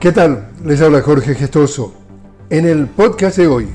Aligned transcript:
¿Qué 0.00 0.12
tal? 0.12 0.48
Les 0.64 0.80
habla 0.80 1.02
Jorge 1.02 1.34
Gestoso. 1.34 1.92
En 2.48 2.64
el 2.64 2.86
podcast 2.86 3.36
de 3.36 3.46
hoy, 3.46 3.68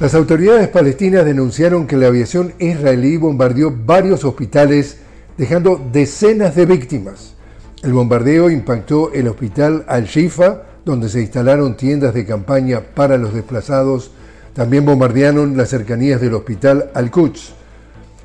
las 0.00 0.14
autoridades 0.14 0.66
palestinas 0.68 1.26
denunciaron 1.26 1.86
que 1.86 1.98
la 1.98 2.06
aviación 2.06 2.54
israelí 2.58 3.18
bombardeó 3.18 3.70
varios 3.70 4.24
hospitales 4.24 4.96
dejando 5.36 5.78
decenas 5.92 6.56
de 6.56 6.64
víctimas. 6.64 7.34
El 7.82 7.92
bombardeo 7.92 8.48
impactó 8.48 9.12
el 9.12 9.28
hospital 9.28 9.84
Al-Shifa, 9.88 10.62
donde 10.86 11.10
se 11.10 11.20
instalaron 11.20 11.76
tiendas 11.76 12.14
de 12.14 12.24
campaña 12.24 12.80
para 12.80 13.18
los 13.18 13.34
desplazados. 13.34 14.10
También 14.54 14.86
bombardearon 14.86 15.54
las 15.54 15.68
cercanías 15.68 16.22
del 16.22 16.32
hospital 16.32 16.88
Al-Quds. 16.94 17.52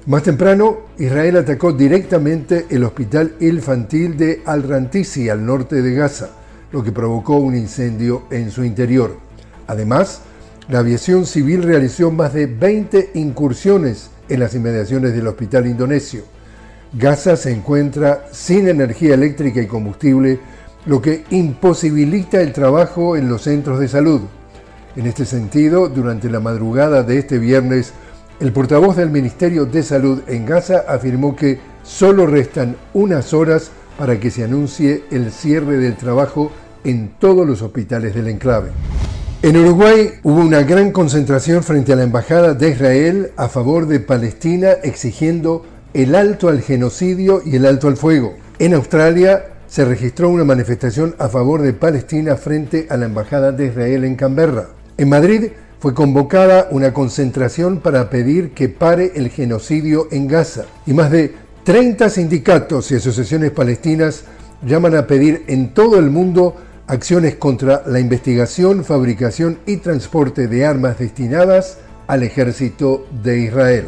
Más 0.05 0.23
temprano, 0.23 0.77
Israel 0.97 1.35
atacó 1.35 1.73
directamente 1.73 2.67
el 2.69 2.85
hospital 2.85 3.33
infantil 3.41 4.15
de 4.15 4.43
Al-Rantisi, 4.45 5.27
al 5.27 5.45
norte 5.45 5.81
de 5.81 5.93
Gaza 5.93 6.29
lo 6.71 6.83
que 6.83 6.91
provocó 6.91 7.37
un 7.37 7.55
incendio 7.55 8.23
en 8.29 8.51
su 8.51 8.63
interior. 8.63 9.17
Además, 9.67 10.21
la 10.69 10.79
aviación 10.79 11.25
civil 11.25 11.63
realizó 11.63 12.11
más 12.11 12.33
de 12.33 12.45
20 12.45 13.11
incursiones 13.13 14.09
en 14.29 14.39
las 14.41 14.53
inmediaciones 14.53 15.13
del 15.13 15.27
hospital 15.27 15.65
indonesio. 15.65 16.23
Gaza 16.93 17.35
se 17.35 17.51
encuentra 17.51 18.27
sin 18.31 18.67
energía 18.67 19.13
eléctrica 19.13 19.61
y 19.61 19.67
combustible, 19.67 20.39
lo 20.85 21.01
que 21.01 21.25
imposibilita 21.29 22.41
el 22.41 22.53
trabajo 22.53 23.17
en 23.17 23.29
los 23.29 23.43
centros 23.43 23.79
de 23.79 23.87
salud. 23.87 24.21
En 24.95 25.05
este 25.05 25.25
sentido, 25.25 25.89
durante 25.89 26.29
la 26.29 26.39
madrugada 26.39 27.03
de 27.03 27.19
este 27.19 27.39
viernes, 27.39 27.93
el 28.39 28.51
portavoz 28.51 28.95
del 28.95 29.09
Ministerio 29.09 29.65
de 29.65 29.83
Salud 29.83 30.21
en 30.27 30.45
Gaza 30.45 30.85
afirmó 30.87 31.35
que 31.35 31.59
solo 31.83 32.25
restan 32.25 32.75
unas 32.93 33.33
horas 33.33 33.71
para 33.97 34.19
que 34.19 34.31
se 34.31 34.43
anuncie 34.43 35.03
el 35.11 35.31
cierre 35.31 35.77
del 35.77 35.95
trabajo 35.95 36.51
en 36.83 37.11
todos 37.19 37.45
los 37.47 37.61
hospitales 37.61 38.13
del 38.15 38.27
enclave. 38.27 38.69
En 39.41 39.55
Uruguay 39.57 40.13
hubo 40.23 40.39
una 40.41 40.63
gran 40.63 40.91
concentración 40.91 41.63
frente 41.63 41.93
a 41.93 41.95
la 41.95 42.03
Embajada 42.03 42.53
de 42.53 42.69
Israel 42.69 43.31
a 43.37 43.49
favor 43.49 43.85
de 43.85 43.99
Palestina 43.99 44.71
exigiendo 44.83 45.63
el 45.93 46.15
alto 46.15 46.49
al 46.49 46.61
genocidio 46.61 47.41
y 47.45 47.55
el 47.55 47.65
alto 47.65 47.87
al 47.87 47.97
fuego. 47.97 48.35
En 48.59 48.73
Australia 48.73 49.45
se 49.67 49.85
registró 49.85 50.29
una 50.29 50.43
manifestación 50.43 51.15
a 51.19 51.27
favor 51.27 51.61
de 51.61 51.73
Palestina 51.73 52.35
frente 52.35 52.87
a 52.89 52.97
la 52.97 53.05
Embajada 53.05 53.51
de 53.51 53.67
Israel 53.67 54.05
en 54.05 54.15
Canberra. 54.15 54.69
En 54.97 55.09
Madrid 55.09 55.51
fue 55.79 55.93
convocada 55.93 56.67
una 56.71 56.93
concentración 56.93 57.79
para 57.79 58.09
pedir 58.09 58.51
que 58.51 58.69
pare 58.69 59.11
el 59.15 59.29
genocidio 59.29 60.07
en 60.11 60.27
Gaza 60.27 60.65
y 60.87 60.93
más 60.93 61.11
de 61.11 61.35
30 61.67 62.09
sindicatos 62.09 62.89
y 62.93 62.95
asociaciones 62.95 63.51
palestinas 63.51 64.23
llaman 64.65 64.95
a 64.95 65.05
pedir 65.05 65.43
en 65.47 65.73
todo 65.73 65.99
el 65.99 66.09
mundo 66.09 66.55
acciones 66.87 67.35
contra 67.35 67.83
la 67.85 67.99
investigación, 67.99 68.85
fabricación 68.85 69.59
y 69.65 69.75
transporte 69.75 70.47
de 70.47 70.65
armas 70.65 70.97
destinadas 70.97 71.79
al 72.07 72.23
ejército 72.23 73.05
de 73.21 73.39
Israel. 73.39 73.83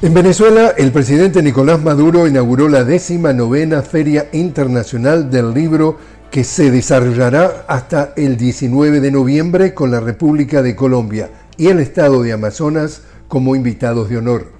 En 0.00 0.14
Venezuela, 0.14 0.72
el 0.78 0.90
presidente 0.90 1.42
Nicolás 1.42 1.82
Maduro 1.82 2.26
inauguró 2.26 2.70
la 2.70 2.84
décima 2.84 3.34
novena 3.34 3.82
Feria 3.82 4.30
Internacional 4.32 5.30
del 5.30 5.52
Libro 5.52 5.98
que 6.30 6.42
se 6.42 6.70
desarrollará 6.70 7.66
hasta 7.68 8.14
el 8.16 8.38
19 8.38 9.00
de 9.00 9.10
noviembre 9.10 9.74
con 9.74 9.90
la 9.90 10.00
República 10.00 10.62
de 10.62 10.74
Colombia 10.74 11.28
y 11.58 11.66
el 11.66 11.80
Estado 11.80 12.22
de 12.22 12.32
Amazonas 12.32 13.02
como 13.28 13.54
invitados 13.54 14.08
de 14.08 14.16
honor. 14.16 14.57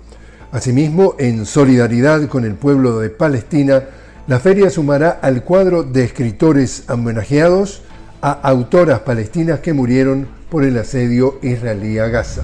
Asimismo, 0.50 1.14
en 1.18 1.44
solidaridad 1.44 2.26
con 2.28 2.44
el 2.44 2.54
pueblo 2.54 3.00
de 3.00 3.10
Palestina, 3.10 3.84
la 4.26 4.40
feria 4.40 4.70
sumará 4.70 5.18
al 5.22 5.44
cuadro 5.44 5.82
de 5.82 6.04
escritores 6.04 6.84
homenajeados 6.88 7.82
a 8.22 8.32
autoras 8.32 9.00
palestinas 9.00 9.60
que 9.60 9.74
murieron 9.74 10.26
por 10.50 10.64
el 10.64 10.78
asedio 10.78 11.38
israelí 11.42 11.98
a 11.98 12.08
Gaza. 12.08 12.42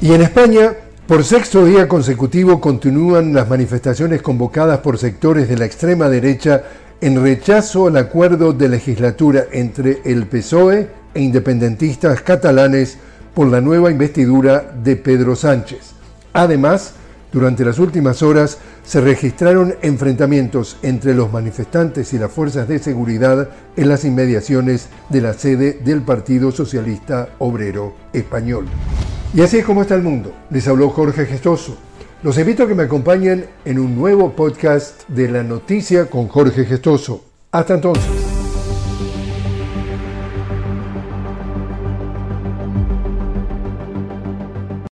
Y 0.00 0.12
en 0.12 0.22
España, 0.22 0.74
por 1.08 1.24
sexto 1.24 1.64
día 1.64 1.88
consecutivo 1.88 2.60
continúan 2.60 3.34
las 3.34 3.48
manifestaciones 3.48 4.22
convocadas 4.22 4.78
por 4.78 4.96
sectores 4.96 5.48
de 5.48 5.58
la 5.58 5.64
extrema 5.64 6.08
derecha 6.08 6.62
en 7.00 7.20
rechazo 7.20 7.88
al 7.88 7.96
acuerdo 7.96 8.52
de 8.52 8.68
legislatura 8.68 9.46
entre 9.50 10.02
el 10.04 10.26
PSOE 10.26 10.88
e 11.14 11.20
independentistas 11.20 12.22
catalanes 12.22 12.98
por 13.34 13.48
la 13.48 13.60
nueva 13.60 13.90
investidura 13.90 14.72
de 14.84 14.94
Pedro 14.94 15.34
Sánchez. 15.34 15.92
Además, 16.32 16.94
durante 17.32 17.64
las 17.64 17.78
últimas 17.78 18.22
horas 18.22 18.58
se 18.84 19.00
registraron 19.00 19.74
enfrentamientos 19.82 20.76
entre 20.82 21.14
los 21.14 21.32
manifestantes 21.32 22.12
y 22.12 22.18
las 22.18 22.32
fuerzas 22.32 22.66
de 22.66 22.78
seguridad 22.78 23.48
en 23.76 23.88
las 23.88 24.04
inmediaciones 24.04 24.88
de 25.08 25.20
la 25.20 25.32
sede 25.32 25.80
del 25.84 26.02
Partido 26.02 26.50
Socialista 26.50 27.30
Obrero 27.38 27.94
Español. 28.12 28.66
Y 29.32 29.42
así 29.42 29.58
es 29.58 29.64
como 29.64 29.82
está 29.82 29.94
el 29.94 30.02
mundo. 30.02 30.32
Les 30.50 30.66
habló 30.66 30.90
Jorge 30.90 31.26
Gestoso. 31.26 31.76
Los 32.22 32.36
invito 32.36 32.64
a 32.64 32.68
que 32.68 32.74
me 32.74 32.82
acompañen 32.82 33.46
en 33.64 33.78
un 33.78 33.94
nuevo 33.94 34.32
podcast 34.32 35.08
de 35.08 35.30
la 35.30 35.42
noticia 35.42 36.06
con 36.06 36.28
Jorge 36.28 36.64
Gestoso. 36.64 37.24
Hasta 37.52 37.74
entonces. 37.74 38.19